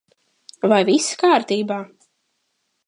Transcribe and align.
Vai 0.71 0.79
viss 0.89 1.11
kārtībā? 1.25 1.81